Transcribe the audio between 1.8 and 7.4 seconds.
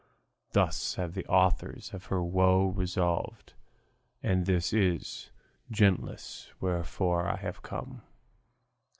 of her woe resolved. And this is, gentles, wherefore I